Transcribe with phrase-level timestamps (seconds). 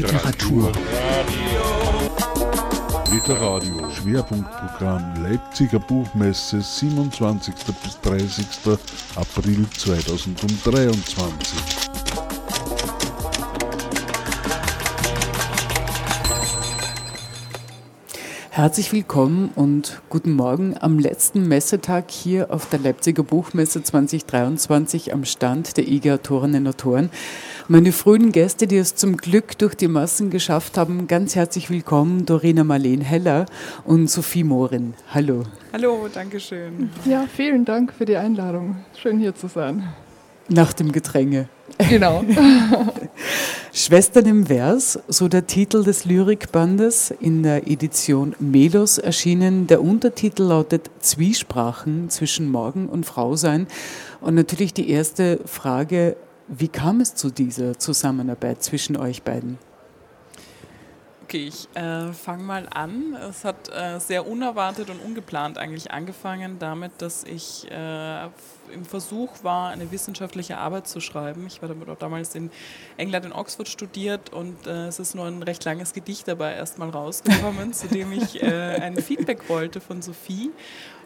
[0.00, 0.72] Literatur.
[3.12, 3.90] Literadio.
[3.90, 7.54] Schwerpunktprogramm Leipziger Buchmesse 27.
[7.82, 8.46] bis 30.
[9.16, 11.58] April 2023.
[18.48, 25.26] Herzlich willkommen und guten Morgen am letzten Messetag hier auf der Leipziger Buchmesse 2023 am
[25.26, 27.10] Stand der IG Autorinnen und Autoren.
[27.72, 32.26] Meine frühen Gäste, die es zum Glück durch die Massen geschafft haben, ganz herzlich willkommen
[32.26, 33.46] Dorina Marleen Heller
[33.84, 34.94] und Sophie Mohren.
[35.14, 35.44] Hallo.
[35.72, 36.90] Hallo, danke schön.
[37.04, 38.78] Ja, vielen Dank für die Einladung.
[39.00, 39.84] Schön hier zu sein.
[40.48, 41.48] Nach dem Gedränge.
[41.88, 42.24] Genau.
[43.72, 49.68] Schwestern im Vers, so der Titel des Lyrikbandes, in der Edition Melos erschienen.
[49.68, 53.68] Der Untertitel lautet Zwiesprachen zwischen Morgen und Frausein.
[54.20, 56.16] Und natürlich die erste Frage,
[56.50, 59.58] wie kam es zu dieser Zusammenarbeit zwischen euch beiden?
[61.22, 63.14] Okay, ich äh, fange mal an.
[63.14, 68.24] Es hat äh, sehr unerwartet und ungeplant eigentlich angefangen damit, dass ich äh,
[68.74, 71.46] im Versuch war, eine wissenschaftliche Arbeit zu schreiben.
[71.46, 72.50] Ich war damit auch damals in
[72.96, 76.90] England in Oxford studiert und äh, es ist nur ein recht langes Gedicht dabei erstmal
[76.90, 80.50] rausgekommen, zu dem ich äh, ein Feedback wollte von Sophie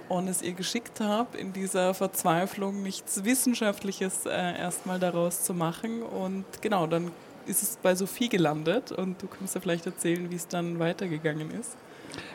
[0.08, 6.02] und es ihr geschickt habe, in dieser Verzweiflung nichts Wissenschaftliches äh, erstmal daraus zu machen.
[6.02, 7.11] Und genau, dann
[7.46, 11.50] ist es bei Sophie gelandet und du kannst ja vielleicht erzählen, wie es dann weitergegangen
[11.50, 11.77] ist.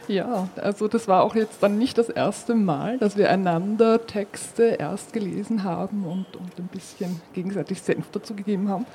[0.07, 4.63] Ja, also das war auch jetzt dann nicht das erste Mal, dass wir einander Texte
[4.79, 8.85] erst gelesen haben und, und ein bisschen gegenseitig Senf dazu gegeben haben.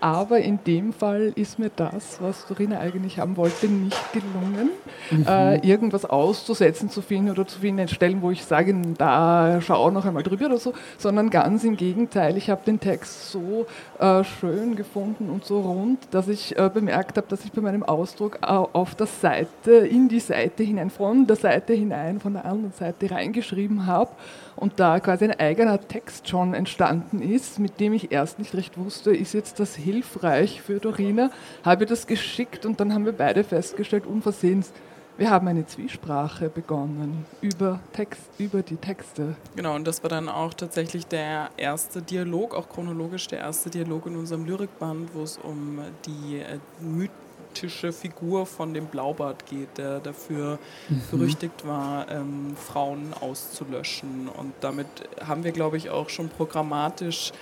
[0.00, 4.70] Aber in dem Fall ist mir das, was Dorina eigentlich haben wollte, nicht gelungen,
[5.10, 5.26] mhm.
[5.26, 10.06] äh, irgendwas auszusetzen zu finden oder zu finden Stellen, wo ich sage, da schau noch
[10.06, 12.38] einmal drüber oder so, sondern ganz im Gegenteil.
[12.38, 13.66] Ich habe den Text so
[13.98, 17.82] äh, schön gefunden und so rund, dass ich äh, bemerkt habe, dass ich bei meinem
[17.82, 22.72] Ausdruck auf der Seite, in die Seite hinein, von der Seite hinein, von der anderen
[22.72, 24.10] Seite reingeschrieben habe
[24.56, 28.78] und da quasi ein eigener Text schon entstanden ist, mit dem ich erst nicht recht
[28.78, 31.30] wusste, ist jetzt das hilfreich für Dorina,
[31.64, 34.72] habe das geschickt und dann haben wir beide festgestellt, unversehens,
[35.20, 39.36] wir haben eine Zwiesprache begonnen über, Text, über die Texte.
[39.54, 44.06] Genau, und das war dann auch tatsächlich der erste Dialog, auch chronologisch der erste Dialog
[44.06, 49.78] in unserem Lyrikband, wo es um die äh, Mythen mythische Figur von dem Blaubart geht,
[49.78, 51.02] der dafür mhm.
[51.10, 54.28] berüchtigt war, ähm, Frauen auszulöschen.
[54.28, 54.86] Und damit
[55.24, 57.32] haben wir, glaube ich, auch schon programmatisch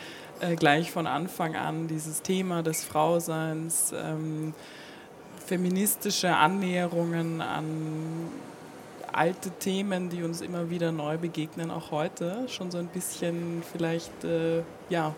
[0.40, 4.54] äh, gleich von Anfang an dieses Thema des Frauseins, ähm,
[5.44, 7.64] feministische Annäherungen an
[9.12, 14.24] alte Themen, die uns immer wieder neu begegnen, auch heute, schon so ein bisschen vielleicht
[14.24, 15.14] äh, ja,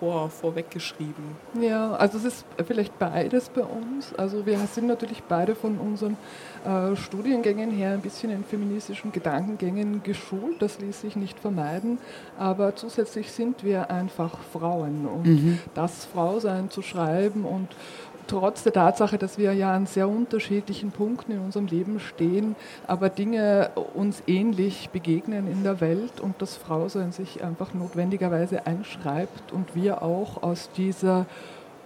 [0.00, 1.36] vor, vorweggeschrieben?
[1.60, 4.12] Ja, also es ist vielleicht beides bei uns.
[4.14, 6.16] Also wir sind natürlich beide von unseren
[6.64, 11.98] äh, Studiengängen her ein bisschen in feministischen Gedankengängen geschult, das ließ sich nicht vermeiden,
[12.38, 15.58] aber zusätzlich sind wir einfach Frauen und mhm.
[15.74, 17.68] das Frausein zu schreiben und
[18.30, 22.54] trotz der Tatsache, dass wir ja an sehr unterschiedlichen Punkten in unserem Leben stehen,
[22.86, 29.50] aber Dinge uns ähnlich begegnen in der Welt und das Frausein sich einfach notwendigerweise einschreibt
[29.50, 31.26] und wir auch aus dieser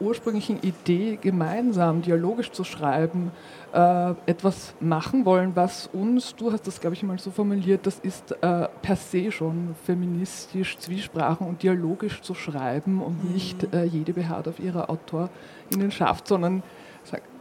[0.01, 3.31] ursprünglichen Idee, gemeinsam dialogisch zu schreiben,
[3.73, 7.99] äh, etwas machen wollen, was uns, du hast das, glaube ich, mal so formuliert, das
[7.99, 14.13] ist äh, per se schon feministisch, zwiesprachen und dialogisch zu schreiben und nicht äh, jede
[14.13, 16.63] beharrt auf ihrer Autorinnenschaft, sondern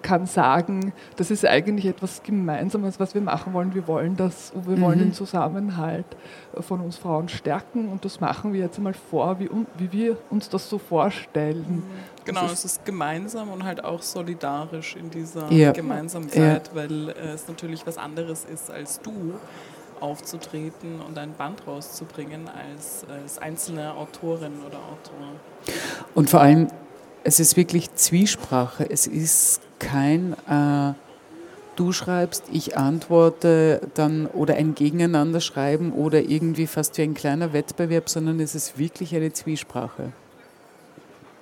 [0.04, 3.74] kann sagen, das ist eigentlich etwas Gemeinsames, was wir machen wollen.
[3.74, 5.04] Wir wollen das, wir wollen mhm.
[5.06, 6.06] den Zusammenhalt
[6.60, 10.50] von uns Frauen stärken und das machen wir jetzt einmal vor, wie, wie wir uns
[10.50, 11.66] das so vorstellen.
[11.68, 11.84] Mhm.
[12.26, 15.72] Genau, es ist gemeinsam und halt auch solidarisch in dieser ja.
[15.72, 16.76] Gemeinsamkeit, ja.
[16.76, 19.34] weil äh, es natürlich was anderes ist als du
[20.00, 25.74] aufzutreten und ein Band rauszubringen als, als einzelne Autorin oder Autor.
[26.14, 26.68] Und vor allem,
[27.24, 28.90] es ist wirklich Zwiesprache.
[28.90, 30.94] Es ist kein äh,
[31.76, 37.54] du schreibst, ich antworte dann oder ein Gegeneinander schreiben oder irgendwie fast wie ein kleiner
[37.54, 40.12] Wettbewerb, sondern es ist wirklich eine Zwiesprache.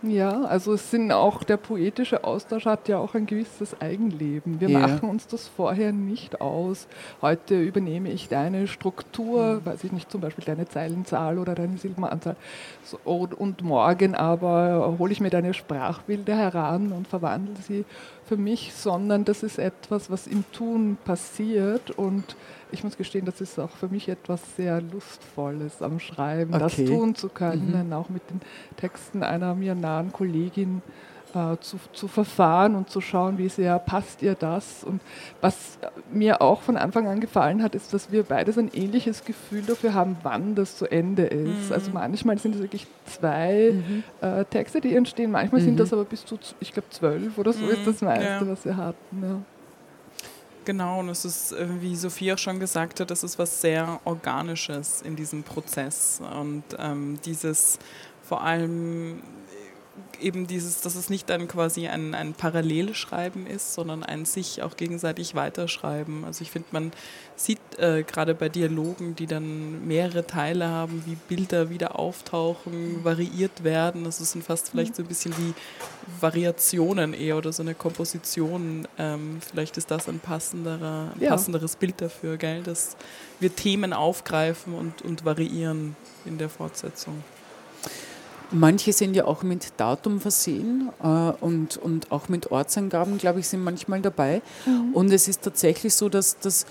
[0.03, 4.59] Ja, also es sind auch, der poetische Austausch hat ja auch ein gewisses Eigenleben.
[4.59, 4.79] Wir ja.
[4.79, 6.87] machen uns das vorher nicht aus.
[7.21, 9.65] Heute übernehme ich deine Struktur, mhm.
[9.65, 12.35] weiß ich nicht, zum Beispiel deine Zeilenzahl oder deine Silbenanzahl.
[12.83, 17.85] So, und morgen aber hole ich mir deine Sprachbilder heran und verwandle sie
[18.31, 22.37] für mich, sondern das ist etwas, was im Tun passiert und
[22.71, 26.63] ich muss gestehen, das ist auch für mich etwas sehr Lustvolles am Schreiben, okay.
[26.63, 27.91] das tun zu können, mhm.
[27.91, 28.39] auch mit den
[28.77, 30.81] Texten einer mir nahen Kollegin
[31.33, 34.83] äh, zu, zu verfahren und zu schauen, wie sehr passt ihr das.
[34.83, 35.01] Und
[35.39, 35.77] was
[36.11, 39.93] mir auch von Anfang an gefallen hat, ist, dass wir beides ein ähnliches Gefühl dafür
[39.93, 41.69] haben, wann das zu Ende ist.
[41.69, 41.73] Mhm.
[41.73, 44.03] Also manchmal sind es wirklich zwei mhm.
[44.21, 45.65] äh, Texte, die entstehen, manchmal mhm.
[45.65, 48.47] sind das aber bis zu, ich glaube, zwölf oder so ist das meiste, ja.
[48.47, 49.21] was wir hatten.
[49.21, 49.41] Ja.
[50.63, 55.01] Genau, und es ist, wie Sophie auch schon gesagt hat, das ist was sehr Organisches
[55.01, 56.21] in diesem Prozess.
[56.39, 57.79] Und ähm, dieses
[58.21, 59.23] vor allem
[60.21, 64.77] eben dieses, dass es nicht dann quasi ein, ein Parallelschreiben ist, sondern ein sich auch
[64.77, 66.23] gegenseitig weiterschreiben.
[66.23, 66.91] Also ich finde, man
[67.35, 73.63] sieht äh, gerade bei Dialogen, die dann mehrere Teile haben, wie Bilder wieder auftauchen, variiert
[73.63, 74.03] werden.
[74.03, 75.53] Das sind fast vielleicht so ein bisschen wie
[76.19, 78.87] Variationen eher oder so eine Komposition.
[78.97, 81.31] Ähm, vielleicht ist das ein, passenderer, ein ja.
[81.31, 82.63] passenderes Bild dafür, gell?
[82.63, 82.95] dass
[83.39, 85.95] wir Themen aufgreifen und, und variieren
[86.25, 87.23] in der Fortsetzung.
[88.51, 93.47] Manche sind ja auch mit Datum versehen äh, und, und auch mit Ortsangaben, glaube ich,
[93.47, 94.41] sind manchmal dabei.
[94.65, 94.93] Mhm.
[94.93, 96.65] Und es ist tatsächlich so, dass, dass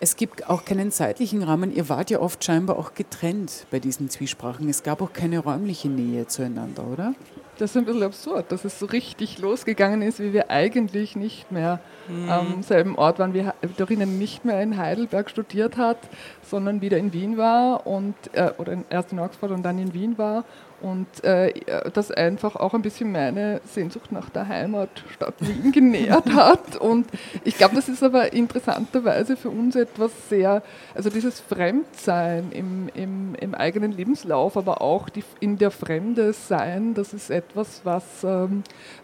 [0.00, 1.74] es gibt auch keinen zeitlichen Rahmen.
[1.74, 4.68] Ihr wart ja oft scheinbar auch getrennt bei diesen Zwiesprachen.
[4.68, 7.14] Es gab auch keine räumliche Nähe zueinander, oder?
[7.58, 11.50] Das ist ein bisschen absurd, dass es so richtig losgegangen ist, wie wir eigentlich nicht
[11.50, 12.30] mehr mhm.
[12.30, 13.34] am selben Ort waren.
[13.34, 13.44] Wie
[13.76, 15.98] Dorina nicht mehr in Heidelberg studiert hat,
[16.48, 20.16] sondern wieder in Wien war und äh, oder erst in Oxford und dann in Wien
[20.18, 20.44] war
[20.80, 21.52] und äh,
[21.92, 26.76] das einfach auch ein bisschen meine Sehnsucht nach der Heimatstadt Wien genährt hat.
[26.76, 27.08] Und
[27.44, 30.62] ich glaube, das ist aber interessanterweise für uns etwas sehr,
[30.94, 36.94] also dieses Fremdsein im, im, im eigenen Lebenslauf, aber auch die, in der Fremde sein,
[36.94, 38.62] das ist etwas, was ähm,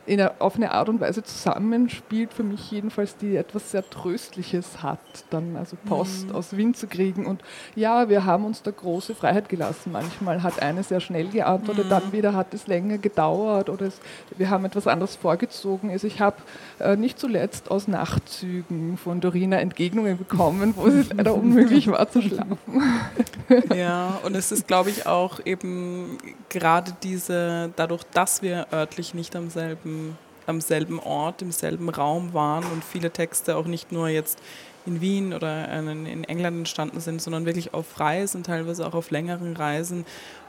[0.09, 5.01] eine, auf eine Art und Weise zusammenspielt, für mich jedenfalls, die etwas sehr Tröstliches hat,
[5.31, 6.37] dann also Post mhm.
[6.37, 7.27] aus Wien zu kriegen.
[7.27, 7.43] Und
[7.75, 9.91] ja, wir haben uns da große Freiheit gelassen.
[9.93, 11.89] Manchmal hat eine sehr schnell geantwortet, mhm.
[11.89, 13.95] dann wieder hat es länger gedauert oder es,
[14.37, 15.91] wir haben etwas anderes vorgezogen.
[15.91, 16.37] Also ich habe
[16.79, 22.23] äh, nicht zuletzt aus Nachtzügen von Dorina Entgegnungen bekommen, wo es leider unmöglich war zu
[22.23, 22.59] schlafen.
[23.75, 26.19] Ja, und es ist, glaube ich, auch eben
[26.49, 32.33] gerade diese, dadurch, dass wir örtlich nicht am selben, am selben Ort, im selben Raum
[32.33, 34.39] waren und viele Texte auch nicht nur jetzt
[34.87, 39.57] in Wien oder in England entstanden sind, sondern wirklich auf Reisen, teilweise auch auf längeren
[39.57, 40.05] Reisen.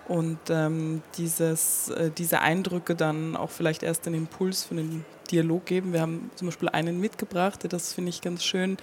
[0.07, 5.65] Und ähm, dieses, äh, diese Eindrücke dann auch vielleicht erst den Impuls für den Dialog
[5.65, 5.93] geben.
[5.93, 8.77] Wir haben zum Beispiel einen mitgebracht, das finde ich ganz schön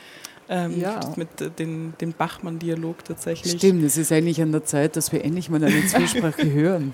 [0.48, 1.00] ähm, ja.
[1.16, 3.52] Mit äh, den, dem Bachmann-Dialog tatsächlich.
[3.52, 6.92] Stimmt, es ist eigentlich an der Zeit, dass wir endlich mal eine Zwiesprache hören.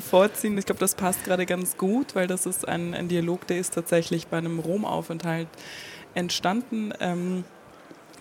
[0.00, 3.58] Vorziehen, ich glaube, das passt gerade ganz gut, weil das ist ein, ein Dialog, der
[3.58, 5.48] ist tatsächlich bei einem Romaufenthalt
[6.14, 6.92] entstanden.
[6.98, 7.44] Ähm,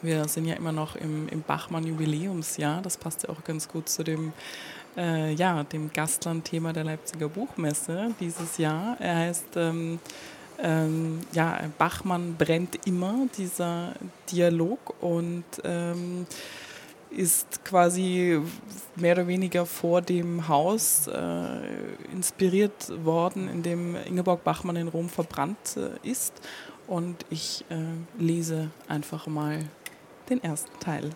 [0.02, 4.04] wir sind ja immer noch im, im Bachmann-Jubiläumsjahr, das passt ja auch ganz gut zu
[4.04, 4.34] dem
[4.98, 8.98] äh, ja, dem Gastland-Thema der Leipziger Buchmesse dieses Jahr.
[9.00, 10.00] Er heißt ähm,
[10.60, 13.94] ähm, ja, Bachmann brennt immer, dieser
[14.32, 16.26] Dialog und ähm,
[17.10, 18.42] ist quasi
[18.96, 21.60] mehr oder weniger vor dem Haus äh,
[22.12, 26.34] inspiriert worden, in dem Ingeborg Bachmann in Rom verbrannt äh, ist.
[26.88, 29.60] Und ich äh, lese einfach mal
[30.30, 31.12] den ersten Teil.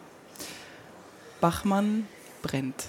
[1.42, 2.08] Bachmann
[2.42, 2.86] brennt.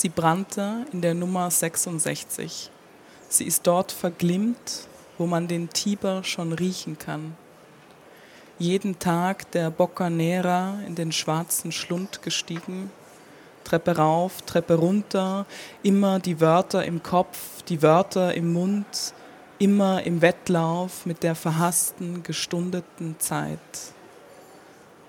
[0.00, 2.70] Sie brannte in der Nummer 66.
[3.28, 4.86] Sie ist dort verglimmt,
[5.18, 7.36] wo man den Tiber schon riechen kann.
[8.60, 12.92] Jeden Tag der Boccanera in den schwarzen Schlund gestiegen,
[13.64, 15.46] Treppe rauf, Treppe runter,
[15.82, 19.14] immer die Wörter im Kopf, die Wörter im Mund,
[19.58, 23.58] immer im Wettlauf mit der verhassten, gestundeten Zeit.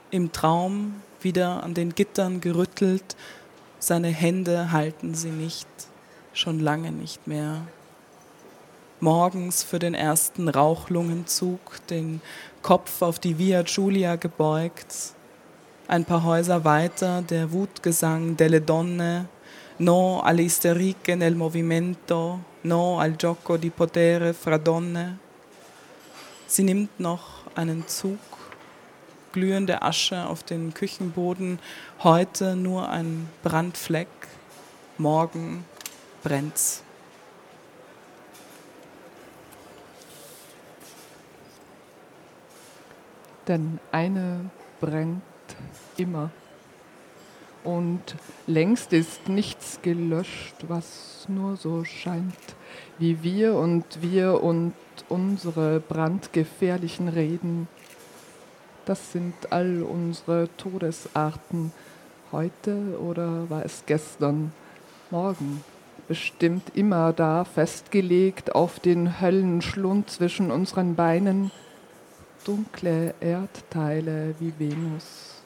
[0.09, 3.15] Im Traum wieder an den Gittern gerüttelt,
[3.79, 5.67] seine Hände halten sie nicht,
[6.33, 7.61] schon lange nicht mehr.
[8.99, 12.21] Morgens für den ersten Rauchlungenzug, den
[12.61, 15.13] Kopf auf die Via Giulia gebeugt.
[15.87, 19.29] Ein paar Häuser weiter der Wutgesang delle Donne,
[19.79, 25.17] no all'isteriche nel movimento, no al gioco di potere fra donne.
[26.45, 28.19] Sie nimmt noch einen Zug
[29.31, 31.59] glühende Asche auf den Küchenboden,
[32.03, 34.07] heute nur ein Brandfleck,
[34.97, 35.65] morgen
[36.23, 36.83] brennt's.
[43.47, 45.23] Denn eine brennt
[45.97, 46.29] immer.
[47.63, 48.15] Und
[48.47, 52.33] längst ist nichts gelöscht, was nur so scheint,
[52.99, 54.73] wie wir und wir und
[55.09, 57.67] unsere brandgefährlichen Reden
[58.89, 61.71] das sind all unsere Todesarten.
[62.31, 64.51] Heute oder war es gestern?
[65.11, 65.63] Morgen
[66.07, 71.51] bestimmt immer da, festgelegt auf den Höllenschlund zwischen unseren Beinen,
[72.45, 75.43] dunkle Erdteile wie Venus,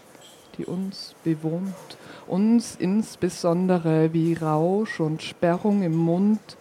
[0.58, 1.98] die uns bewohnt,
[2.28, 6.56] uns insbesondere wie Rausch und Sperrung im Mund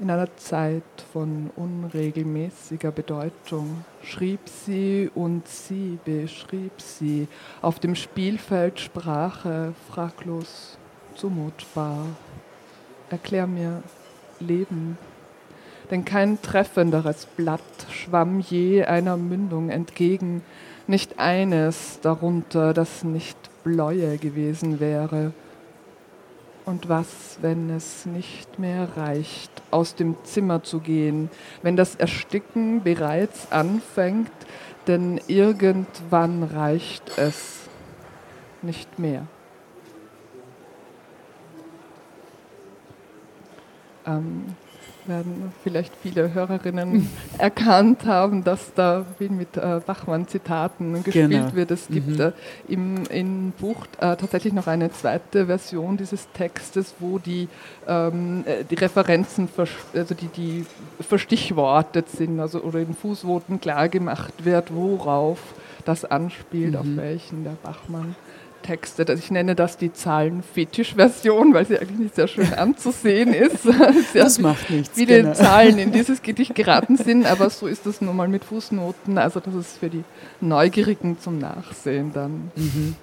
[0.00, 0.82] in einer Zeit
[1.12, 7.28] von unregelmäßiger Bedeutung schrieb sie und sie beschrieb sie.
[7.62, 10.78] Auf dem Spielfeld Sprache fraglos
[11.14, 12.06] zumutbar.
[13.10, 13.82] Erklär mir
[14.40, 14.98] Leben,
[15.90, 17.60] denn kein treffenderes Blatt
[17.90, 20.42] schwamm je einer Mündung entgegen,
[20.86, 25.32] nicht eines darunter, das nicht Bläue gewesen wäre
[26.64, 31.30] und was, wenn es nicht mehr reicht, aus dem Zimmer zu gehen,
[31.62, 34.30] wenn das Ersticken bereits anfängt,
[34.86, 37.68] denn irgendwann reicht es
[38.62, 39.26] nicht mehr.
[44.06, 44.44] Ähm,
[45.06, 47.08] werden vielleicht viele Hörerinnen
[47.38, 51.54] erkannt haben, dass da viel mit äh, Bachmann-Zitaten gespielt genau.
[51.54, 51.70] wird.
[51.70, 52.20] Es gibt mhm.
[52.20, 52.32] äh,
[52.68, 57.48] im, im Buch äh, tatsächlich noch eine zweite Version dieses Textes, wo die,
[57.86, 59.48] ähm, äh, die Referenzen,
[59.94, 60.66] also die, die
[61.00, 65.38] verstichwortet sind, also oder in Fußnoten klar gemacht wird, worauf
[65.84, 66.78] das anspielt, mhm.
[66.78, 68.16] auf welchen der Bachmann
[68.64, 69.04] Texte.
[69.12, 73.66] Ich nenne das die Zahlen-Fetisch-Version, weil sie eigentlich nicht sehr schön anzusehen ist.
[74.14, 74.94] das macht nichts.
[74.94, 75.34] Viele genau.
[75.34, 79.18] Zahlen in dieses Gedicht geraten sind, aber so ist das nun mal mit Fußnoten.
[79.18, 80.04] Also das ist für die
[80.40, 82.50] Neugierigen zum Nachsehen dann.
[82.56, 82.96] Mhm.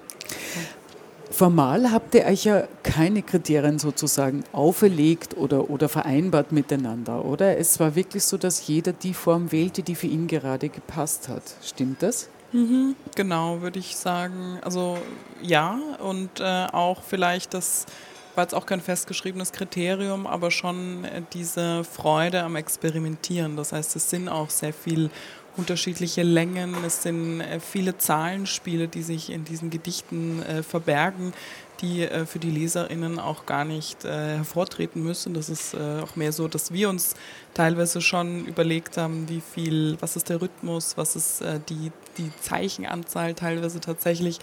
[1.30, 7.56] Formal habt ihr euch ja keine Kriterien sozusagen auferlegt oder, oder vereinbart miteinander, oder?
[7.56, 11.42] Es war wirklich so, dass jeder die Form wählte, die für ihn gerade gepasst hat.
[11.62, 12.28] Stimmt das?
[12.52, 14.58] Mhm, genau, würde ich sagen.
[14.62, 14.98] Also
[15.40, 17.86] ja, und äh, auch vielleicht das
[18.34, 23.56] war jetzt auch kein festgeschriebenes Kriterium, aber schon äh, diese Freude am Experimentieren.
[23.56, 25.10] Das heißt, es sind auch sehr viel
[25.56, 31.32] unterschiedliche Längen, es sind äh, viele Zahlenspiele, die sich in diesen Gedichten äh, verbergen,
[31.80, 35.34] die äh, für die LeserInnen auch gar nicht äh, hervortreten müssen.
[35.34, 37.14] Das ist äh, auch mehr so, dass wir uns
[37.54, 42.30] teilweise schon überlegt haben, wie viel, was ist der Rhythmus, was ist äh, die, die
[42.40, 44.38] Zeichenanzahl teilweise tatsächlich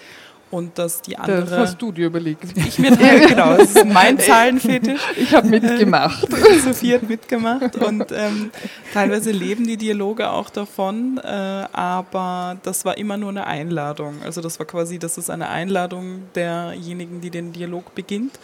[0.51, 1.45] und dass die andere.
[1.45, 2.57] Das hast du dir überlegt.
[2.57, 2.91] Ich mir
[3.27, 5.01] genau, das ist mein Zahlenfetisch.
[5.17, 6.27] Ich habe mitgemacht.
[6.63, 8.51] Sophie hat mitgemacht und ähm,
[8.93, 14.15] teilweise leben die Dialoge auch davon, äh, aber das war immer nur eine Einladung.
[14.23, 18.39] Also das war quasi, das ist eine Einladung derjenigen, die den Dialog beginnt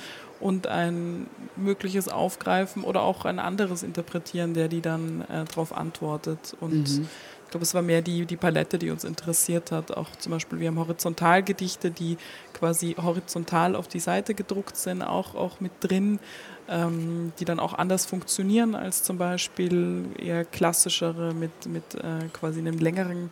[0.45, 6.55] und ein mögliches Aufgreifen oder auch ein anderes Interpretieren, der die dann äh, darauf antwortet
[6.59, 7.07] und mhm
[7.55, 9.95] glaube, es war mehr die, die Palette, die uns interessiert hat.
[9.95, 12.17] Auch zum Beispiel, wir haben Horizontalgedichte, die
[12.53, 16.19] quasi horizontal auf die Seite gedruckt sind, auch, auch mit drin,
[16.67, 22.59] ähm, die dann auch anders funktionieren als zum Beispiel eher klassischere mit, mit äh, quasi
[22.59, 23.29] einem längeren,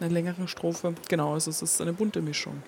[0.00, 0.94] einer längeren Strophe.
[1.08, 2.60] Genau, also es ist eine bunte Mischung.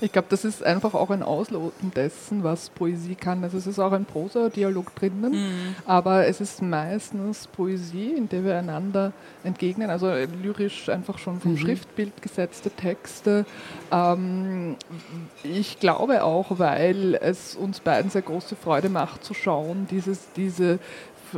[0.00, 3.42] Ich glaube, das ist einfach auch ein Ausloten dessen, was Poesie kann.
[3.42, 5.74] Also es ist auch ein Prosa-Dialog drinnen, mhm.
[5.86, 9.90] aber es ist meistens Poesie, in der wir einander entgegnen.
[9.90, 11.58] Also lyrisch einfach schon vom mhm.
[11.58, 13.44] Schriftbild gesetzte Texte.
[13.90, 14.76] Ähm,
[15.42, 20.78] ich glaube auch, weil es uns beiden sehr große Freude macht zu schauen, dieses, diese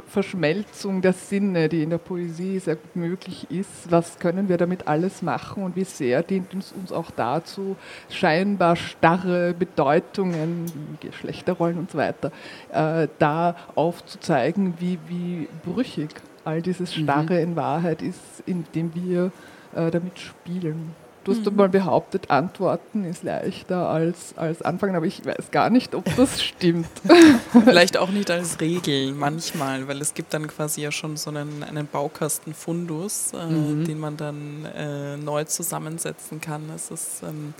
[0.08, 3.90] Verschmelzung der Sinne, die in der Poesie sehr gut möglich ist.
[3.90, 7.76] Was können wir damit alles machen und wie sehr dient es uns auch dazu,
[8.08, 12.32] scheinbar starre Bedeutungen, wie Geschlechterrollen und so weiter,
[12.72, 16.10] äh, da aufzuzeigen, wie, wie brüchig
[16.44, 17.02] all dieses mhm.
[17.02, 17.50] Starre mhm.
[17.50, 19.32] in Wahrheit ist, indem wir
[19.74, 20.94] äh, damit spielen.
[21.24, 21.56] Du hast mhm.
[21.56, 26.42] mal behauptet, Antworten ist leichter als, als Anfangen, aber ich weiß gar nicht, ob das
[26.42, 26.88] stimmt.
[27.64, 31.62] Vielleicht auch nicht als Regel, manchmal, weil es gibt dann quasi ja schon so einen,
[31.62, 33.84] einen Baukastenfundus, äh, mhm.
[33.84, 36.70] den man dann äh, neu zusammensetzen kann.
[36.74, 37.52] Es ist ähm,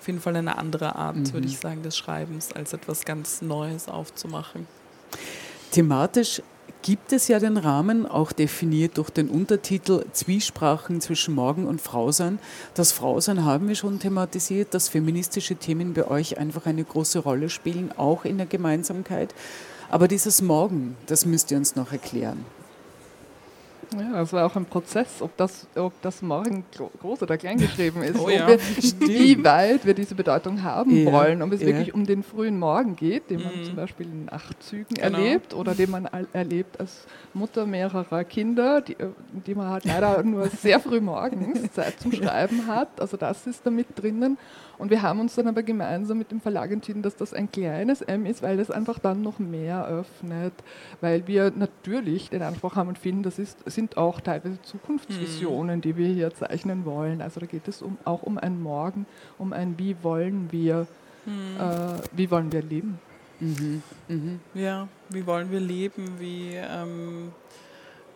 [0.00, 1.32] auf jeden Fall eine andere Art, mhm.
[1.32, 4.68] würde ich sagen, des Schreibens, als etwas ganz Neues aufzumachen.
[5.72, 6.42] Thematisch
[6.82, 12.38] gibt es ja den Rahmen, auch definiert durch den Untertitel Zwiesprachen zwischen Morgen und Frausein.
[12.74, 17.50] Das Frausein haben wir schon thematisiert, dass feministische Themen bei euch einfach eine große Rolle
[17.50, 19.34] spielen, auch in der Gemeinsamkeit.
[19.90, 22.44] Aber dieses Morgen, das müsst ihr uns noch erklären.
[23.98, 26.64] Ja, das war auch ein Prozess, ob das, ob das morgen
[27.00, 28.58] groß oder klein geschrieben ist, oh ja, wir,
[29.00, 32.94] wie weit wir diese Bedeutung haben ja, wollen, ob es wirklich um den frühen Morgen
[32.94, 33.64] geht, den man mhm.
[33.64, 35.18] zum Beispiel in Nachtzügen genau.
[35.18, 38.96] erlebt oder den man erlebt als Mutter mehrerer Kinder, die,
[39.46, 43.00] die man halt leider nur sehr früh morgens Zeit zum Schreiben hat.
[43.00, 44.38] Also das ist da mit drinnen.
[44.80, 48.00] Und wir haben uns dann aber gemeinsam mit dem Verlag entschieden, dass das ein kleines
[48.00, 50.54] M ist, weil das einfach dann noch mehr öffnet,
[51.02, 55.80] weil wir natürlich den Anspruch haben und finden, das ist, sind auch teilweise Zukunftsvisionen, mhm.
[55.80, 57.22] die wir hier zeichnen wollen.
[57.22, 59.06] Also da geht es um, auch um ein Morgen,
[59.38, 60.86] um ein Wie wollen wir,
[61.24, 61.56] mhm.
[61.58, 62.98] äh, wie wollen wir leben.
[63.40, 63.82] Mhm.
[64.08, 64.40] Mhm.
[64.52, 67.32] Ja, wie wollen wir leben, wie ähm,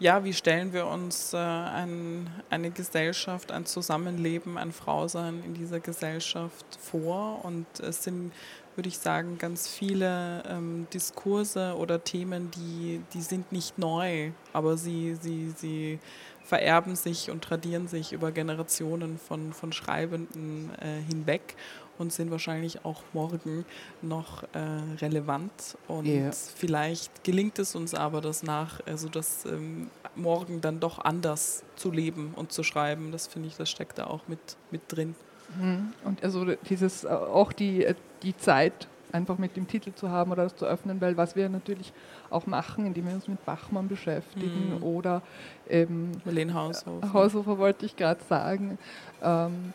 [0.04, 5.80] ja, wie stellen wir uns äh, ein, eine Gesellschaft, ein Zusammenleben, ein Frausein in dieser
[5.80, 7.42] Gesellschaft vor?
[7.42, 8.30] Und es sind,
[8.76, 14.76] würde ich sagen, ganz viele ähm, Diskurse oder Themen, die, die sind nicht neu, aber
[14.76, 15.98] sie, sie, sie
[16.44, 21.56] vererben sich und tradieren sich über Generationen von, von Schreibenden äh, hinweg
[21.98, 23.64] und sind wahrscheinlich auch morgen
[24.02, 24.58] noch äh,
[25.00, 25.52] relevant.
[25.88, 26.30] Und ja.
[26.32, 31.90] vielleicht gelingt es uns aber, das nach, also das ähm, morgen dann doch anders zu
[31.90, 33.12] leben und zu schreiben.
[33.12, 35.14] Das finde ich, das steckt da auch mit, mit drin.
[35.58, 35.92] Mhm.
[36.04, 40.32] Und also dieses, äh, auch die, äh, die Zeit einfach mit dem Titel zu haben
[40.32, 41.92] oder das zu öffnen, weil was wir natürlich
[42.30, 44.82] auch machen, indem wir uns mit Bachmann beschäftigen mhm.
[44.82, 45.22] oder
[45.70, 47.12] eben Marlene Haushofer.
[47.12, 48.78] Haushofer wollte ich gerade sagen.
[49.22, 49.72] Ähm,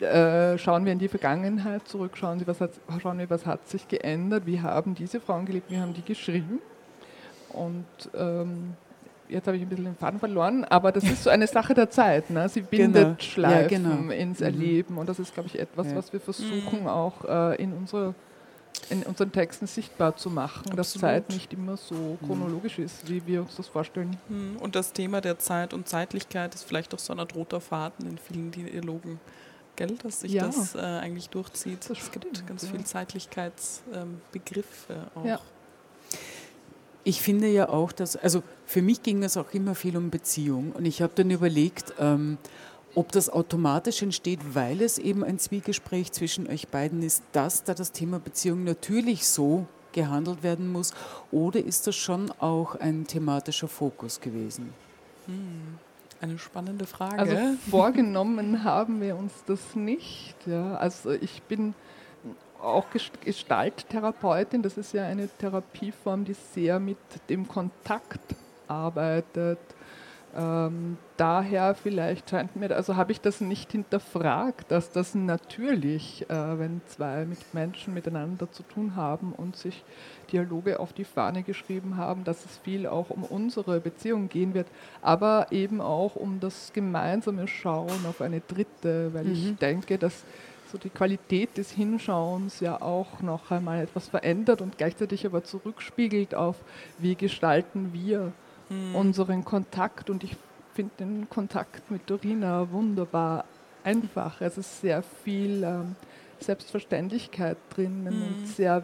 [0.00, 3.66] äh, schauen wir in die Vergangenheit zurück, schauen, Sie, was hat, schauen wir, was hat
[3.68, 6.60] sich geändert, wie haben diese Frauen gelebt, wie haben die geschrieben.
[7.50, 8.74] Und ähm,
[9.28, 11.90] jetzt habe ich ein bisschen den Faden verloren, aber das ist so eine Sache der
[11.90, 12.30] Zeit.
[12.30, 12.48] Ne?
[12.48, 13.16] Sie bindet genau.
[13.18, 14.12] Schleifen ja, genau.
[14.12, 14.46] ins mhm.
[14.46, 15.96] Erleben und das ist, glaube ich, etwas, ja.
[15.96, 16.86] was wir versuchen mhm.
[16.86, 18.14] auch äh, in, unsere,
[18.90, 20.78] in unseren Texten sichtbar zu machen, Absolut.
[20.78, 22.26] dass Zeit nicht immer so mhm.
[22.26, 22.84] chronologisch mhm.
[22.84, 24.16] ist, wie wir uns das vorstellen.
[24.28, 24.56] Mhm.
[24.60, 28.18] Und das Thema der Zeit und Zeitlichkeit ist vielleicht auch so ein roter Faden in
[28.18, 29.20] vielen Dialogen
[29.76, 30.46] gell, dass sich ja.
[30.46, 31.88] das äh, eigentlich durchzieht.
[31.88, 32.70] Das es gibt ganz ja.
[32.70, 35.24] viel Zeitlichkeitsbegriffe ähm, auch.
[35.24, 35.38] Ja.
[37.04, 40.72] Ich finde ja auch, dass, also für mich ging es auch immer viel um Beziehung
[40.72, 42.38] und ich habe dann überlegt, ähm,
[42.96, 47.74] ob das automatisch entsteht, weil es eben ein Zwiegespräch zwischen euch beiden ist, dass da
[47.74, 50.94] das Thema Beziehung natürlich so gehandelt werden muss,
[51.30, 54.72] oder ist das schon auch ein thematischer Fokus gewesen?
[55.26, 55.78] Hm.
[56.26, 57.18] Eine spannende Frage.
[57.18, 57.36] Also
[57.70, 60.34] vorgenommen haben wir uns das nicht.
[60.46, 60.76] Ja.
[60.76, 61.74] Also ich bin
[62.60, 62.86] auch
[63.24, 64.62] Gestalttherapeutin.
[64.62, 68.34] Das ist ja eine Therapieform, die sehr mit dem Kontakt
[68.66, 69.58] arbeitet.
[70.36, 76.58] Ähm, daher vielleicht scheint mir, also habe ich das nicht hinterfragt, dass das natürlich, äh,
[76.58, 79.82] wenn zwei mit Menschen miteinander zu tun haben und sich
[80.30, 84.66] Dialoge auf die Fahne geschrieben haben, dass es viel auch um unsere Beziehung gehen wird,
[85.00, 89.32] aber eben auch um das gemeinsame Schauen auf eine dritte, weil mhm.
[89.32, 90.24] ich denke, dass
[90.70, 96.34] so die Qualität des Hinschauens ja auch noch einmal etwas verändert und gleichzeitig aber zurückspiegelt
[96.34, 96.56] auf,
[96.98, 98.32] wie gestalten wir
[98.68, 98.94] mhm.
[98.94, 100.10] unseren Kontakt.
[100.10, 100.36] Und ich
[100.74, 103.44] finde den Kontakt mit Dorina wunderbar
[103.84, 104.40] einfach.
[104.40, 105.96] Es ist sehr viel ähm,
[106.40, 108.08] Selbstverständlichkeit drin mhm.
[108.08, 108.82] und sehr,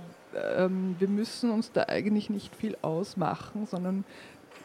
[0.56, 4.04] ähm, wir müssen uns da eigentlich nicht viel ausmachen, sondern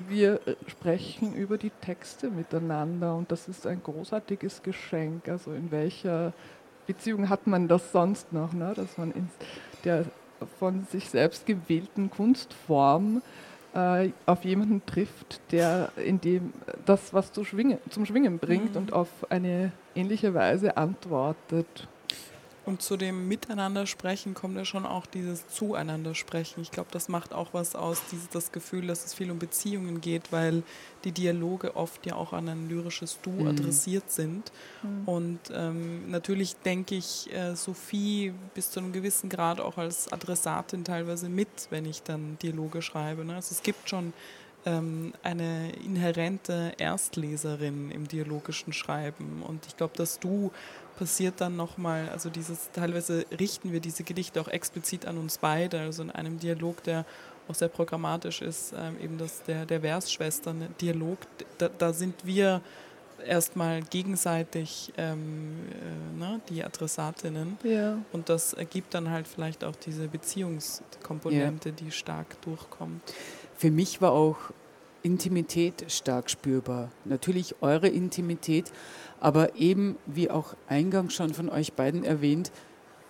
[0.07, 5.27] wir sprechen über die Texte miteinander und das ist ein großartiges Geschenk.
[5.27, 6.33] Also in welcher
[6.85, 8.73] Beziehung hat man das sonst noch, ne?
[8.75, 9.29] dass man in
[9.83, 10.05] der
[10.59, 13.23] von sich selbst gewählten Kunstform
[13.77, 16.51] äh, auf jemanden trifft, der in dem
[16.85, 18.77] das, was zu schwingen, zum Schwingen bringt mhm.
[18.77, 21.87] und auf eine ähnliche Weise antwortet.
[22.67, 26.61] Und zu dem Miteinander sprechen kommt ja schon auch dieses Zueinander sprechen.
[26.61, 30.01] Ich glaube, das macht auch was aus, dieses, das Gefühl, dass es viel um Beziehungen
[30.01, 30.63] geht, weil
[31.05, 33.47] die Dialoge oft ja auch an ein lyrisches Du mhm.
[33.47, 34.51] adressiert sind.
[34.83, 35.07] Mhm.
[35.07, 40.83] Und ähm, natürlich denke ich äh, Sophie bis zu einem gewissen Grad auch als Adressatin
[40.83, 43.23] teilweise mit, wenn ich dann Dialoge schreibe.
[43.23, 43.35] Ne?
[43.35, 44.11] Also es gibt schon
[44.65, 49.41] ähm, eine inhärente Erstleserin im dialogischen Schreiben.
[49.41, 50.51] Und ich glaube, dass du
[50.97, 55.79] passiert dann nochmal, also dieses, teilweise richten wir diese Gedichte auch explizit an uns beide,
[55.79, 57.05] also in einem Dialog, der
[57.47, 61.19] auch sehr programmatisch ist, ähm, eben das, der, der Versschwestern-Dialog,
[61.57, 62.61] da, da, sind wir
[63.25, 67.97] erstmal gegenseitig ähm, äh, ne, die Adressatinnen ja.
[68.11, 71.75] und das ergibt dann halt vielleicht auch diese Beziehungskomponente, ja.
[71.75, 73.01] die stark durchkommt.
[73.55, 74.37] Für mich war auch
[75.03, 76.89] Intimität stark spürbar.
[77.05, 78.71] Natürlich eure Intimität,
[79.19, 82.51] aber eben, wie auch eingangs schon von euch beiden erwähnt,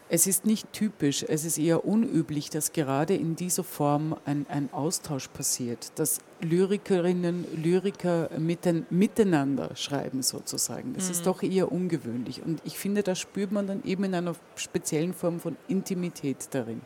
[0.10, 4.70] Es ist nicht typisch, es ist eher unüblich, dass gerade in dieser Form ein, ein
[4.72, 10.94] Austausch passiert, dass Lyrikerinnen, Lyriker mitten, miteinander schreiben sozusagen.
[10.94, 11.12] Das mhm.
[11.12, 12.42] ist doch eher ungewöhnlich.
[12.42, 16.82] Und ich finde, da spürt man dann eben in einer speziellen Form von Intimität darin.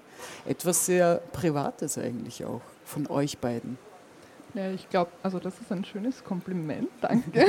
[0.48, 3.78] Etwas sehr Privates eigentlich auch von euch beiden.
[4.54, 7.46] Ja, ich glaube, also das ist ein schönes Kompliment, danke.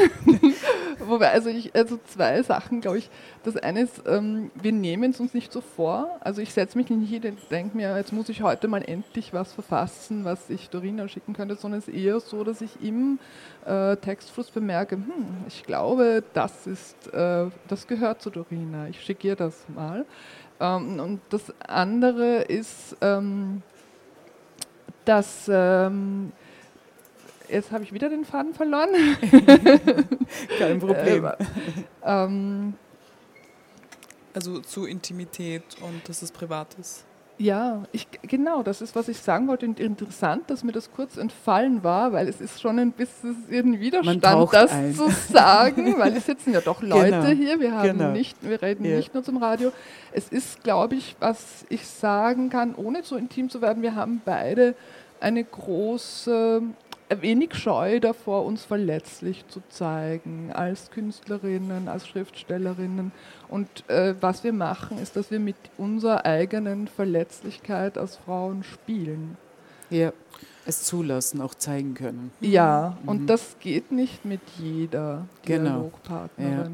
[1.01, 3.11] Wobei, also, ich, also zwei Sachen, glaube ich.
[3.43, 6.19] Das eine ist, ähm, wir nehmen es uns nicht so vor.
[6.21, 9.33] Also ich setze mich nicht hin und denke mir, jetzt muss ich heute mal endlich
[9.33, 13.19] was verfassen, was ich Dorina schicken könnte, sondern es ist eher so, dass ich im
[13.67, 18.87] äh, Textfluss bemerke, hm, ich glaube, das ist, äh, das gehört zu Dorina.
[18.88, 20.07] Ich schicke ihr das mal.
[20.61, 23.62] Ähm, und das andere ist, ähm,
[25.05, 26.31] dass ähm,
[27.53, 28.91] jetzt habe ich wieder den Faden verloren.
[30.59, 31.25] Kein Problem.
[31.25, 31.37] Äh,
[32.05, 32.75] ähm,
[34.35, 37.05] also zu Intimität und dass es privat ist.
[37.38, 39.67] Ja, ich, genau, das ist, was ich sagen wollte.
[39.67, 44.25] Interessant, dass mir das kurz entfallen war, weil es ist schon ein bisschen ein Widerstand,
[44.53, 44.95] das ein.
[44.95, 47.27] zu sagen, weil es sitzen ja doch Leute genau.
[47.27, 48.12] hier, wir, haben genau.
[48.12, 48.97] nicht, wir reden ja.
[48.97, 49.73] nicht nur zum Radio.
[50.12, 54.21] Es ist, glaube ich, was ich sagen kann, ohne zu intim zu werden, wir haben
[54.25, 54.75] beide
[55.19, 56.62] eine große
[57.20, 63.12] wenig Scheu davor, uns verletzlich zu zeigen als Künstlerinnen, als Schriftstellerinnen.
[63.48, 69.37] Und äh, was wir machen, ist, dass wir mit unserer eigenen Verletzlichkeit als Frauen spielen.
[69.90, 70.12] Ja,
[70.64, 72.31] es zulassen, auch zeigen können.
[72.40, 73.09] Ja, mhm.
[73.09, 75.70] und das geht nicht mit jeder genau.
[75.70, 76.59] Dialogpartnerin.
[76.59, 76.68] Ja.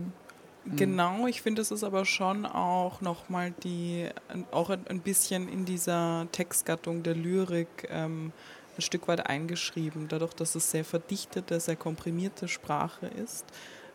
[0.65, 0.77] Mhm.
[0.77, 4.09] Genau, ich finde, es ist aber schon auch nochmal die,
[4.51, 8.33] auch ein bisschen in dieser Textgattung der Lyrik ähm,
[8.79, 13.45] ein Stück weit eingeschrieben, dadurch, dass es sehr verdichtete, sehr komprimierte Sprache ist,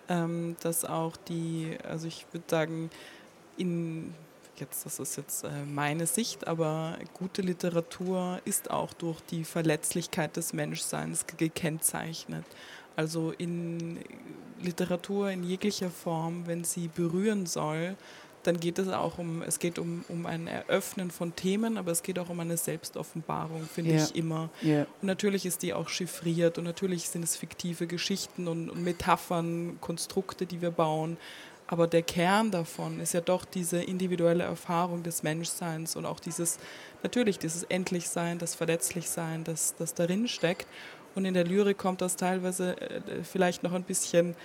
[0.09, 2.89] ähm, dass auch die, also ich würde sagen,
[3.57, 4.13] in
[4.59, 10.35] jetzt, das ist jetzt äh, meine Sicht, aber gute Literatur ist auch durch die Verletzlichkeit
[10.37, 12.45] des Menschseins gekennzeichnet.
[12.95, 13.99] Also in
[14.61, 17.95] Literatur in jeglicher Form, wenn sie berühren soll,
[18.43, 22.03] dann geht es auch um, es geht um, um ein Eröffnen von Themen, aber es
[22.03, 24.03] geht auch um eine Selbstoffenbarung, finde ja.
[24.03, 24.49] ich immer.
[24.61, 24.85] Ja.
[25.01, 29.77] Und natürlich ist die auch chiffriert und natürlich sind es fiktive Geschichten und, und Metaphern,
[29.81, 31.17] Konstrukte, die wir bauen.
[31.67, 36.59] Aber der Kern davon ist ja doch diese individuelle Erfahrung des Menschseins und auch dieses,
[37.01, 40.67] natürlich dieses Endlichsein, das Verletzlichsein, das, das darin steckt.
[41.15, 44.35] Und in der Lyrik kommt das teilweise äh, vielleicht noch ein bisschen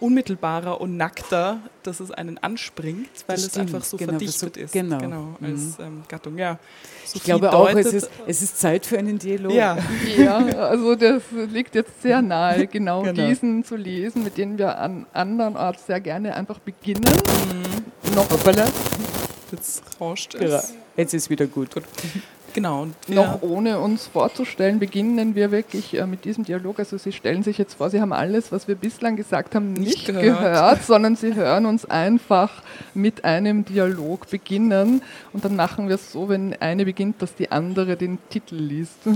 [0.00, 3.74] unmittelbarer und nackter, dass es einen anspringt, weil das es stimmt.
[3.74, 4.72] einfach so genau, verdichtet so, ist.
[4.72, 5.84] Genau, genau als mhm.
[5.84, 6.38] ähm, Gattung.
[6.38, 6.58] Ja,
[7.04, 9.52] so ich glaube auch, es ist, es ist Zeit für einen Dialog.
[9.52, 9.76] Ja.
[10.16, 13.28] ja, also das liegt jetzt sehr nahe, genau, genau.
[13.28, 17.02] diesen zu lesen, mit denen wir an anderen Orten sehr gerne einfach beginnen.
[17.04, 18.14] Mhm.
[18.14, 18.66] Noch Hoppala.
[19.50, 20.50] Jetzt rauscht es.
[20.50, 20.62] Ja,
[20.96, 21.74] jetzt ist wieder gut.
[21.74, 21.84] gut.
[22.54, 22.88] Genau.
[23.08, 26.78] Noch ohne uns vorzustellen, beginnen wir wirklich äh, mit diesem Dialog.
[26.78, 29.84] Also Sie stellen sich jetzt vor, Sie haben alles, was wir bislang gesagt haben, nicht,
[29.84, 30.40] nicht gehört.
[30.40, 30.84] gehört.
[30.84, 32.62] sondern Sie hören uns einfach
[32.94, 35.02] mit einem Dialog beginnen.
[35.32, 38.98] Und dann machen wir es so, wenn eine beginnt, dass die andere den Titel liest.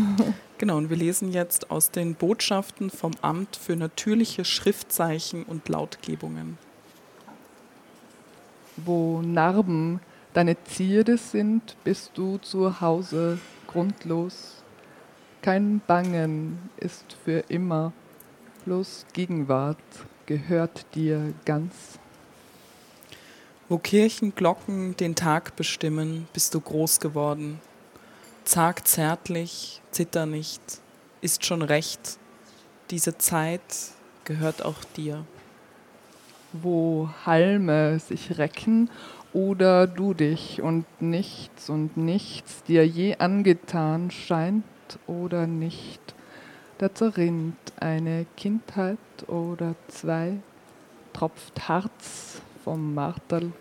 [0.59, 6.57] Genau, und wir lesen jetzt aus den Botschaften vom Amt für natürliche Schriftzeichen und Lautgebungen.
[8.77, 9.99] Wo Narben
[10.35, 14.63] deine Zierde sind, bist du zu Hause grundlos.
[15.43, 17.93] Kein Bangen ist für immer,
[18.65, 19.79] bloß Gegenwart
[20.27, 21.75] gehört dir ganz.
[23.69, 27.59] Wo Kirchenglocken den Tag bestimmen, bist du groß geworden.
[28.45, 30.63] Zag zärtlich, zitter nicht,
[31.21, 32.19] ist schon recht.
[32.91, 33.61] Diese Zeit
[34.25, 35.25] gehört auch dir.
[36.53, 38.91] Wo Halme sich recken
[39.33, 44.65] oder du dich und nichts und nichts dir je angetan scheint
[45.07, 46.01] oder nicht.
[46.79, 50.39] Da zerrinnt eine Kindheit oder zwei,
[51.13, 53.53] tropft Harz vom Marterl.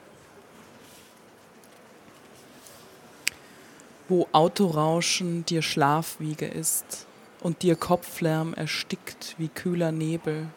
[4.10, 7.08] Wo Autorauschen dir Schlafwiege ist
[7.40, 10.48] und dir Kopflärm erstickt wie kühler Nebel,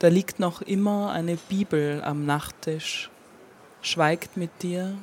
[0.00, 3.10] da liegt noch immer eine Bibel am Nachttisch
[3.84, 4.94] schweigt mit dir,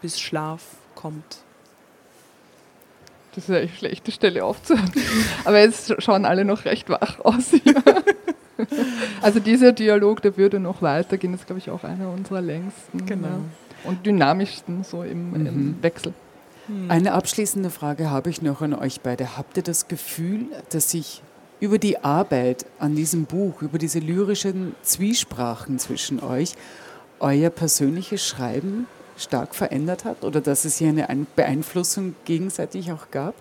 [0.00, 0.62] bis Schlaf
[0.94, 1.42] kommt.
[3.34, 4.90] Das ist eine schlechte Stelle aufzuhören.
[5.44, 7.52] Aber jetzt schauen alle noch recht wach aus.
[9.20, 11.32] also dieser Dialog, der würde noch weitergehen.
[11.32, 13.28] Das ist, glaube ich, auch einer unserer längsten genau.
[13.28, 13.40] ja,
[13.84, 15.46] und dynamischsten so im, mhm.
[15.46, 16.14] im Wechsel.
[16.66, 16.90] Hm.
[16.90, 19.36] Eine abschließende Frage habe ich noch an euch beide.
[19.36, 21.22] Habt ihr das Gefühl, dass sich
[21.60, 26.54] über die Arbeit an diesem Buch, über diese lyrischen Zwiesprachen zwischen euch,
[27.20, 33.34] euer persönliches Schreiben stark verändert hat oder dass es hier eine Beeinflussung gegenseitig auch gab?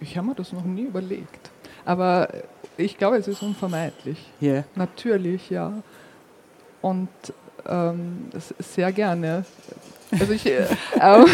[0.00, 1.50] Ich habe mir das noch nie überlegt.
[1.84, 2.28] Aber
[2.76, 4.18] ich glaube, es ist unvermeidlich.
[4.40, 4.64] Yeah.
[4.74, 5.72] Natürlich, ja.
[6.82, 7.08] Und
[7.66, 9.44] ähm, sehr gerne.
[10.20, 10.66] Also ich, äh,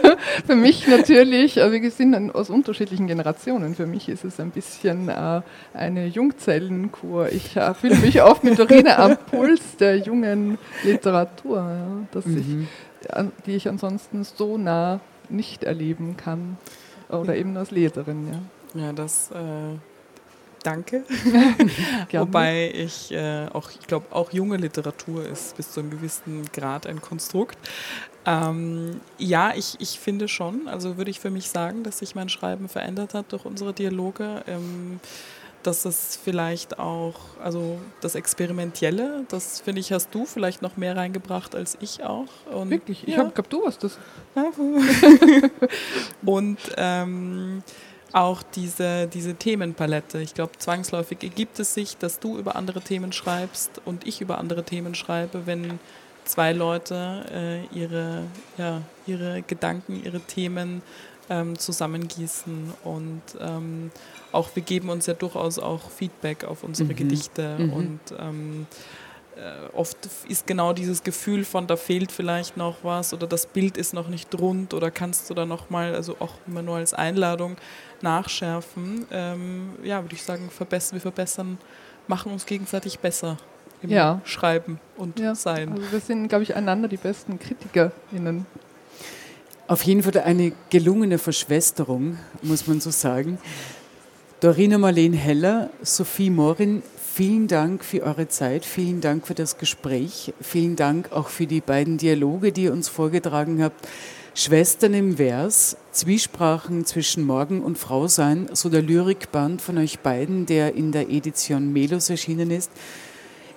[0.46, 3.74] für mich natürlich, äh, wir sind aus unterschiedlichen Generationen.
[3.74, 5.42] Für mich ist es ein bisschen äh,
[5.74, 7.30] eine Jungzellenkur.
[7.32, 12.66] Ich äh, fühle mich oft mit Dorina am Puls der jungen Literatur, ja, dass mhm.
[13.08, 16.56] ich, die ich ansonsten so nah nicht erleben kann.
[17.08, 18.28] Oder eben als Leserin.
[18.74, 19.78] Ja, ja das äh,
[20.62, 21.04] danke.
[22.12, 26.86] Wobei ich äh, auch, ich glaube, auch junge Literatur ist bis zu einem gewissen Grad
[26.86, 27.58] ein Konstrukt.
[28.26, 32.28] Ähm, ja, ich, ich finde schon, also würde ich für mich sagen, dass sich mein
[32.28, 34.42] Schreiben verändert hat durch unsere Dialoge.
[34.46, 35.00] Ähm,
[35.62, 40.96] dass es vielleicht auch, also das Experimentelle, das finde ich, hast du vielleicht noch mehr
[40.96, 42.28] reingebracht als ich auch.
[42.52, 43.06] Und, Wirklich?
[43.06, 43.24] Ich ja.
[43.24, 43.98] habe du hast das.
[46.24, 47.62] und ähm,
[48.12, 50.20] auch diese, diese Themenpalette.
[50.20, 54.38] Ich glaube, zwangsläufig ergibt es sich, dass du über andere Themen schreibst und ich über
[54.38, 55.78] andere Themen schreibe, wenn
[56.24, 58.24] zwei Leute äh, ihre,
[58.58, 60.82] ja, ihre Gedanken, ihre Themen
[61.28, 62.72] ähm, zusammengießen.
[62.84, 63.90] Und ähm,
[64.32, 66.96] auch wir geben uns ja durchaus auch Feedback auf unsere mhm.
[66.96, 67.72] Gedichte mhm.
[67.72, 69.09] und ähm, äh,
[69.72, 69.96] oft
[70.28, 74.08] ist genau dieses Gefühl von, da fehlt vielleicht noch was oder das Bild ist noch
[74.08, 77.56] nicht rund oder kannst du da nochmal, also auch immer nur als Einladung
[78.02, 79.06] nachschärfen.
[79.10, 81.58] Ähm, ja, würde ich sagen, verbessern, wir verbessern,
[82.06, 83.36] machen uns gegenseitig besser
[83.82, 84.20] im ja.
[84.24, 85.34] Schreiben und ja.
[85.34, 85.72] Sein.
[85.72, 88.46] Also wir sind, glaube ich, einander die besten KritikerInnen.
[89.66, 93.38] Auf jeden Fall eine gelungene Verschwesterung, muss man so sagen.
[94.40, 100.32] Dorina Marleen Heller, Sophie Morin, vielen Dank für eure Zeit, vielen Dank für das Gespräch,
[100.40, 103.88] vielen Dank auch für die beiden Dialoge, die ihr uns vorgetragen habt.
[104.34, 110.46] Schwestern im Vers, Zwiesprachen zwischen Morgen und Frau sein, so der Lyrikband von euch beiden,
[110.46, 112.70] der in der Edition Melos erschienen ist.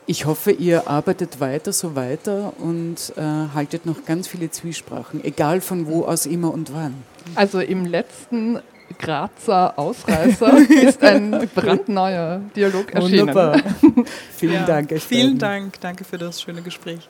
[0.07, 3.21] Ich hoffe, ihr arbeitet weiter so weiter und äh,
[3.53, 6.95] haltet noch ganz viele Zwiesprachen, egal von wo aus immer und wann.
[7.35, 8.59] Also im letzten
[8.97, 13.27] Grazer Ausreißer ist ein brandneuer Dialog erschienen.
[13.27, 13.61] Wunderbar.
[14.35, 15.01] vielen ja, Dank.
[15.01, 15.79] Vielen Dank.
[15.81, 17.09] Danke für das schöne Gespräch.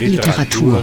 [0.00, 0.82] Literatur.